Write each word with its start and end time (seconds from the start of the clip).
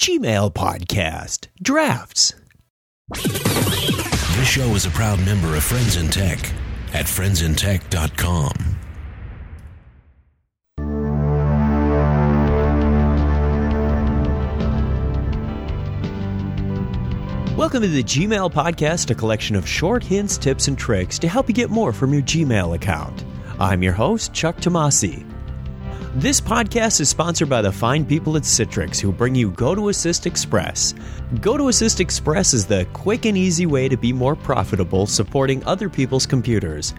Gmail 0.00 0.54
podcast, 0.54 1.48
drafts. 1.60 2.32
This 3.12 4.48
show 4.48 4.74
is 4.74 4.86
a 4.86 4.90
proud 4.90 5.22
member 5.26 5.54
of 5.54 5.62
Friends 5.62 5.96
in 5.96 6.08
Tech 6.08 6.38
at 6.94 7.04
friendsintech.com. 7.04 8.54
Welcome 17.58 17.82
to 17.82 17.88
the 17.88 18.02
Gmail 18.02 18.50
podcast, 18.54 19.10
a 19.10 19.14
collection 19.14 19.54
of 19.54 19.68
short 19.68 20.02
hints, 20.02 20.38
tips, 20.38 20.66
and 20.66 20.78
tricks 20.78 21.18
to 21.18 21.28
help 21.28 21.46
you 21.46 21.54
get 21.54 21.68
more 21.68 21.92
from 21.92 22.14
your 22.14 22.22
Gmail 22.22 22.74
account. 22.74 23.22
I'm 23.58 23.82
your 23.82 23.92
host, 23.92 24.32
Chuck 24.32 24.56
Tomasi. 24.56 25.26
This 26.16 26.40
podcast 26.40 27.00
is 27.00 27.08
sponsored 27.08 27.48
by 27.48 27.62
the 27.62 27.70
fine 27.70 28.04
people 28.04 28.36
at 28.36 28.42
Citrix 28.42 28.98
who 28.98 29.12
bring 29.12 29.36
you 29.36 29.52
GoToAssist 29.52 30.26
Express. 30.26 30.92
GoToAssist 31.34 32.00
Express 32.00 32.52
is 32.52 32.66
the 32.66 32.84
quick 32.94 33.26
and 33.26 33.38
easy 33.38 33.64
way 33.64 33.88
to 33.88 33.96
be 33.96 34.12
more 34.12 34.34
profitable 34.34 35.06
supporting 35.06 35.64
other 35.66 35.88
people's 35.88 36.26
computers. 36.26 36.94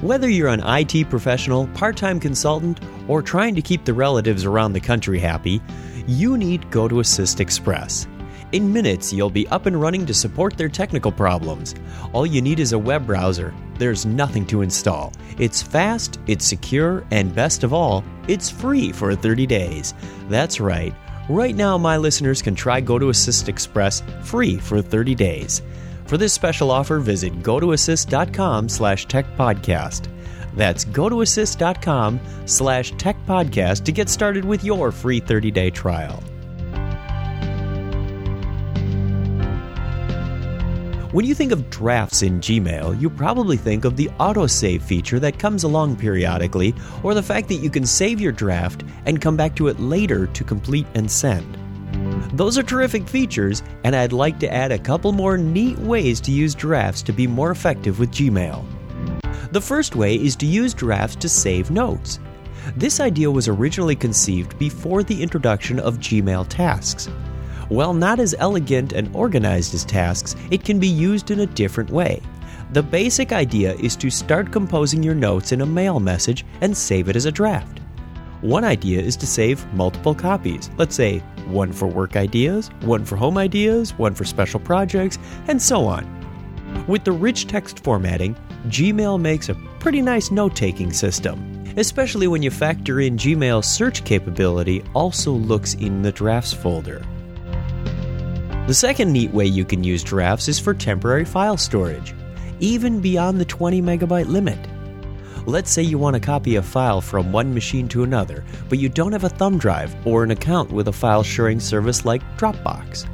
Whether 0.00 0.30
you're 0.30 0.48
an 0.48 0.62
IT 0.64 1.10
professional, 1.10 1.66
part 1.74 1.98
time 1.98 2.18
consultant, 2.18 2.80
or 3.06 3.20
trying 3.20 3.54
to 3.54 3.60
keep 3.60 3.84
the 3.84 3.92
relatives 3.92 4.46
around 4.46 4.72
the 4.72 4.80
country 4.80 5.18
happy, 5.18 5.60
you 6.06 6.38
need 6.38 6.62
GoToAssist 6.70 7.40
Express. 7.40 8.06
In 8.54 8.72
minutes, 8.72 9.12
you'll 9.12 9.30
be 9.30 9.48
up 9.48 9.66
and 9.66 9.80
running 9.80 10.06
to 10.06 10.14
support 10.14 10.56
their 10.56 10.68
technical 10.68 11.10
problems. 11.10 11.74
All 12.12 12.24
you 12.24 12.40
need 12.40 12.60
is 12.60 12.70
a 12.70 12.78
web 12.78 13.04
browser. 13.04 13.52
There's 13.80 14.06
nothing 14.06 14.46
to 14.46 14.62
install. 14.62 15.12
It's 15.38 15.60
fast, 15.60 16.20
it's 16.28 16.44
secure, 16.44 17.04
and 17.10 17.34
best 17.34 17.64
of 17.64 17.72
all, 17.72 18.04
it's 18.28 18.48
free 18.48 18.92
for 18.92 19.12
30 19.12 19.44
days. 19.48 19.92
That's 20.28 20.60
right. 20.60 20.94
Right 21.28 21.56
now, 21.56 21.76
my 21.76 21.96
listeners 21.96 22.42
can 22.42 22.54
try 22.54 22.80
GoToAssist 22.80 23.48
Express 23.48 24.04
free 24.22 24.58
for 24.58 24.80
30 24.80 25.16
days. 25.16 25.60
For 26.06 26.16
this 26.16 26.32
special 26.32 26.70
offer, 26.70 27.00
visit 27.00 27.42
gotoassist.com 27.42 28.68
slash 28.68 29.08
techpodcast. 29.08 30.06
That's 30.54 30.84
gotoassist.com 30.84 32.20
slash 32.46 32.92
techpodcast 32.92 33.84
to 33.84 33.90
get 33.90 34.08
started 34.08 34.44
with 34.44 34.62
your 34.62 34.92
free 34.92 35.20
30-day 35.20 35.70
trial. 35.70 36.22
When 41.14 41.24
you 41.24 41.32
think 41.32 41.52
of 41.52 41.70
drafts 41.70 42.22
in 42.22 42.40
Gmail, 42.40 43.00
you 43.00 43.08
probably 43.08 43.56
think 43.56 43.84
of 43.84 43.96
the 43.96 44.08
autosave 44.18 44.82
feature 44.82 45.20
that 45.20 45.38
comes 45.38 45.62
along 45.62 45.94
periodically, 45.94 46.74
or 47.04 47.14
the 47.14 47.22
fact 47.22 47.46
that 47.50 47.62
you 47.62 47.70
can 47.70 47.86
save 47.86 48.20
your 48.20 48.32
draft 48.32 48.82
and 49.06 49.20
come 49.20 49.36
back 49.36 49.54
to 49.54 49.68
it 49.68 49.78
later 49.78 50.26
to 50.26 50.42
complete 50.42 50.88
and 50.96 51.08
send. 51.08 51.56
Those 52.36 52.58
are 52.58 52.64
terrific 52.64 53.06
features, 53.08 53.62
and 53.84 53.94
I'd 53.94 54.12
like 54.12 54.40
to 54.40 54.52
add 54.52 54.72
a 54.72 54.78
couple 54.80 55.12
more 55.12 55.38
neat 55.38 55.78
ways 55.78 56.20
to 56.22 56.32
use 56.32 56.52
drafts 56.52 57.00
to 57.02 57.12
be 57.12 57.28
more 57.28 57.52
effective 57.52 58.00
with 58.00 58.10
Gmail. 58.10 58.64
The 59.52 59.60
first 59.60 59.94
way 59.94 60.16
is 60.16 60.34
to 60.34 60.46
use 60.46 60.74
drafts 60.74 61.14
to 61.14 61.28
save 61.28 61.70
notes. 61.70 62.18
This 62.74 62.98
idea 62.98 63.30
was 63.30 63.46
originally 63.46 63.94
conceived 63.94 64.58
before 64.58 65.04
the 65.04 65.22
introduction 65.22 65.78
of 65.78 65.98
Gmail 65.98 66.48
tasks. 66.48 67.08
While 67.68 67.94
not 67.94 68.20
as 68.20 68.34
elegant 68.38 68.92
and 68.92 69.14
organized 69.14 69.74
as 69.74 69.84
tasks, 69.84 70.36
it 70.50 70.64
can 70.64 70.78
be 70.78 70.88
used 70.88 71.30
in 71.30 71.40
a 71.40 71.46
different 71.46 71.90
way. 71.90 72.20
The 72.72 72.82
basic 72.82 73.32
idea 73.32 73.74
is 73.74 73.96
to 73.96 74.10
start 74.10 74.52
composing 74.52 75.02
your 75.02 75.14
notes 75.14 75.52
in 75.52 75.60
a 75.60 75.66
mail 75.66 76.00
message 76.00 76.44
and 76.60 76.76
save 76.76 77.08
it 77.08 77.16
as 77.16 77.24
a 77.24 77.32
draft. 77.32 77.80
One 78.40 78.64
idea 78.64 79.00
is 79.00 79.16
to 79.16 79.26
save 79.26 79.64
multiple 79.72 80.14
copies. 80.14 80.70
Let's 80.76 80.94
say 80.94 81.20
one 81.46 81.72
for 81.72 81.86
work 81.86 82.16
ideas, 82.16 82.68
one 82.80 83.04
for 83.04 83.16
home 83.16 83.38
ideas, 83.38 83.96
one 83.96 84.14
for 84.14 84.24
special 84.24 84.60
projects, 84.60 85.18
and 85.48 85.60
so 85.60 85.86
on. 85.86 86.04
With 86.86 87.04
the 87.04 87.12
rich 87.12 87.46
text 87.46 87.82
formatting, 87.82 88.36
Gmail 88.66 89.20
makes 89.20 89.48
a 89.48 89.54
pretty 89.78 90.02
nice 90.02 90.30
note 90.30 90.54
taking 90.54 90.92
system, 90.92 91.64
especially 91.76 92.26
when 92.26 92.42
you 92.42 92.50
factor 92.50 93.00
in 93.00 93.16
Gmail's 93.16 93.66
search 93.66 94.04
capability 94.04 94.82
also 94.94 95.32
looks 95.32 95.74
in 95.74 96.02
the 96.02 96.12
drafts 96.12 96.52
folder. 96.52 97.02
The 98.66 98.72
second 98.72 99.12
neat 99.12 99.30
way 99.30 99.44
you 99.44 99.66
can 99.66 99.84
use 99.84 100.02
drafts 100.02 100.48
is 100.48 100.58
for 100.58 100.72
temporary 100.72 101.26
file 101.26 101.58
storage, 101.58 102.14
even 102.60 102.98
beyond 102.98 103.38
the 103.38 103.44
20 103.44 103.82
megabyte 103.82 104.26
limit. 104.26 104.58
Let's 105.44 105.70
say 105.70 105.82
you 105.82 105.98
want 105.98 106.14
to 106.14 106.20
copy 106.20 106.56
a 106.56 106.62
file 106.62 107.02
from 107.02 107.30
one 107.30 107.52
machine 107.52 107.88
to 107.88 108.04
another, 108.04 108.42
but 108.70 108.78
you 108.78 108.88
don't 108.88 109.12
have 109.12 109.24
a 109.24 109.28
thumb 109.28 109.58
drive 109.58 109.94
or 110.06 110.24
an 110.24 110.30
account 110.30 110.72
with 110.72 110.88
a 110.88 110.92
file 110.94 111.22
sharing 111.22 111.60
service 111.60 112.06
like 112.06 112.22
Dropbox. 112.38 113.06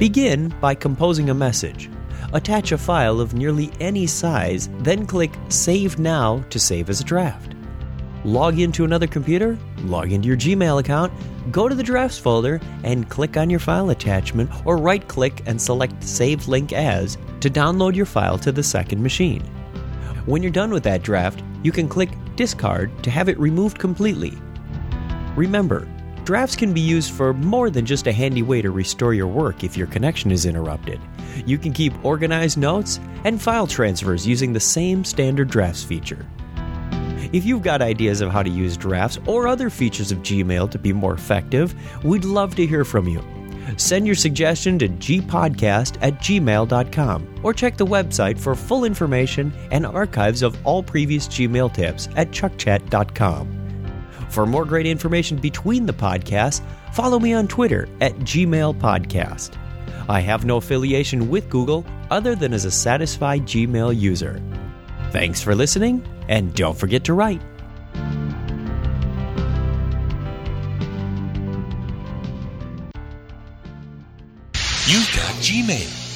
Begin 0.00 0.52
by 0.60 0.74
composing 0.74 1.30
a 1.30 1.34
message. 1.34 1.88
Attach 2.32 2.72
a 2.72 2.78
file 2.78 3.20
of 3.20 3.34
nearly 3.34 3.70
any 3.78 4.08
size, 4.08 4.68
then 4.80 5.06
click 5.06 5.30
Save 5.50 6.00
Now 6.00 6.44
to 6.50 6.58
save 6.58 6.90
as 6.90 7.00
a 7.00 7.04
draft. 7.04 7.54
Log 8.24 8.58
into 8.58 8.84
another 8.84 9.06
computer, 9.06 9.56
log 9.84 10.12
into 10.12 10.28
your 10.28 10.36
Gmail 10.36 10.80
account, 10.80 11.12
go 11.50 11.68
to 11.68 11.74
the 11.74 11.82
drafts 11.82 12.18
folder, 12.18 12.60
and 12.84 13.08
click 13.08 13.36
on 13.36 13.50
your 13.50 13.60
file 13.60 13.90
attachment 13.90 14.50
or 14.64 14.76
right 14.76 15.06
click 15.08 15.42
and 15.46 15.60
select 15.60 16.02
Save 16.02 16.48
Link 16.48 16.72
As 16.72 17.16
to 17.40 17.50
download 17.50 17.94
your 17.94 18.06
file 18.06 18.38
to 18.38 18.52
the 18.52 18.62
second 18.62 19.02
machine. 19.02 19.42
When 20.26 20.42
you're 20.42 20.52
done 20.52 20.70
with 20.70 20.82
that 20.84 21.02
draft, 21.02 21.42
you 21.62 21.72
can 21.72 21.88
click 21.88 22.10
Discard 22.36 23.02
to 23.02 23.10
have 23.10 23.28
it 23.28 23.38
removed 23.38 23.78
completely. 23.78 24.32
Remember, 25.36 25.88
drafts 26.24 26.56
can 26.56 26.72
be 26.72 26.80
used 26.80 27.12
for 27.12 27.32
more 27.32 27.70
than 27.70 27.86
just 27.86 28.06
a 28.06 28.12
handy 28.12 28.42
way 28.42 28.60
to 28.60 28.70
restore 28.70 29.14
your 29.14 29.26
work 29.26 29.64
if 29.64 29.76
your 29.76 29.86
connection 29.86 30.30
is 30.30 30.46
interrupted. 30.46 31.00
You 31.46 31.58
can 31.58 31.72
keep 31.72 32.04
organized 32.04 32.58
notes 32.58 33.00
and 33.24 33.40
file 33.40 33.66
transfers 33.66 34.26
using 34.26 34.52
the 34.52 34.60
same 34.60 35.04
standard 35.04 35.48
drafts 35.48 35.82
feature. 35.82 36.26
If 37.32 37.44
you've 37.44 37.62
got 37.62 37.82
ideas 37.82 38.20
of 38.20 38.30
how 38.30 38.42
to 38.42 38.50
use 38.50 38.76
drafts 38.76 39.18
or 39.26 39.46
other 39.46 39.68
features 39.68 40.10
of 40.10 40.18
Gmail 40.18 40.70
to 40.70 40.78
be 40.78 40.92
more 40.92 41.14
effective, 41.14 41.74
we'd 42.02 42.24
love 42.24 42.54
to 42.56 42.66
hear 42.66 42.84
from 42.84 43.06
you. 43.06 43.22
Send 43.76 44.06
your 44.06 44.14
suggestion 44.16 44.78
to 44.78 44.88
gpodcast 44.88 45.98
at 46.00 46.14
gmail.com 46.14 47.40
or 47.42 47.52
check 47.52 47.76
the 47.76 47.86
website 47.86 48.38
for 48.38 48.54
full 48.54 48.84
information 48.84 49.52
and 49.70 49.84
archives 49.84 50.42
of 50.42 50.56
all 50.66 50.82
previous 50.82 51.28
Gmail 51.28 51.74
tips 51.74 52.08
at 52.16 52.30
chuckchat.com. 52.30 53.54
For 54.30 54.46
more 54.46 54.64
great 54.64 54.86
information 54.86 55.36
between 55.36 55.84
the 55.84 55.92
podcasts, 55.92 56.62
follow 56.94 57.18
me 57.18 57.34
on 57.34 57.46
Twitter 57.46 57.88
at 58.00 58.14
Gmail 58.20 58.78
Podcast. 58.78 59.56
I 60.08 60.20
have 60.20 60.46
no 60.46 60.56
affiliation 60.56 61.28
with 61.28 61.50
Google 61.50 61.84
other 62.10 62.34
than 62.34 62.54
as 62.54 62.64
a 62.64 62.70
satisfied 62.70 63.42
Gmail 63.42 63.98
user. 63.98 64.42
Thanks 65.10 65.42
for 65.42 65.54
listening, 65.54 66.06
and 66.28 66.54
don't 66.54 66.76
forget 66.76 67.04
to 67.04 67.14
write. 67.14 67.40
You've 74.86 75.12
got 75.14 75.34
Gmail. 75.42 76.07